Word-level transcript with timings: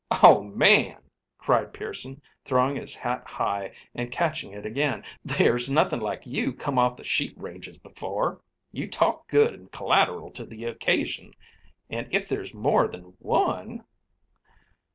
"Oh, 0.23 0.41
man!" 0.41 0.97
cried 1.37 1.73
Pearson, 1.75 2.23
throwing 2.43 2.75
his 2.75 2.95
hat 2.95 3.23
high 3.27 3.75
and 3.93 4.11
catching 4.11 4.51
it 4.51 4.65
again, 4.65 5.03
"there's 5.23 5.69
nothing 5.69 5.99
like 5.99 6.23
you 6.25 6.53
come 6.53 6.79
off 6.79 6.97
the 6.97 7.03
sheep 7.03 7.35
ranges 7.37 7.77
before. 7.77 8.41
You 8.71 8.89
talk 8.89 9.27
good 9.27 9.53
and 9.53 9.71
collateral 9.71 10.31
to 10.31 10.43
the 10.43 10.63
occasion. 10.65 11.35
And 11.87 12.07
if 12.09 12.27
there's 12.27 12.51
more 12.51 12.87
than 12.87 13.13
one?" 13.19 13.83